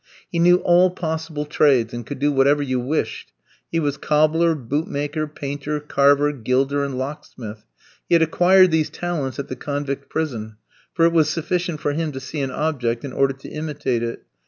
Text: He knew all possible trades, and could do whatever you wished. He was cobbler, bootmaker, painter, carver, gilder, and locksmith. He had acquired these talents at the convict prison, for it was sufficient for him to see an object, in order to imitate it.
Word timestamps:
He 0.31 0.39
knew 0.39 0.55
all 0.61 0.89
possible 0.89 1.45
trades, 1.45 1.93
and 1.93 2.03
could 2.03 2.17
do 2.17 2.31
whatever 2.31 2.63
you 2.63 2.79
wished. 2.79 3.33
He 3.71 3.79
was 3.79 3.97
cobbler, 3.97 4.55
bootmaker, 4.55 5.27
painter, 5.27 5.79
carver, 5.79 6.31
gilder, 6.31 6.83
and 6.83 6.97
locksmith. 6.97 7.63
He 8.09 8.15
had 8.15 8.23
acquired 8.23 8.71
these 8.71 8.89
talents 8.89 9.37
at 9.37 9.47
the 9.47 9.55
convict 9.55 10.09
prison, 10.09 10.55
for 10.95 11.05
it 11.05 11.13
was 11.13 11.29
sufficient 11.29 11.81
for 11.81 11.93
him 11.93 12.11
to 12.13 12.19
see 12.19 12.41
an 12.41 12.49
object, 12.49 13.05
in 13.05 13.13
order 13.13 13.35
to 13.35 13.49
imitate 13.49 14.01
it. 14.01 14.23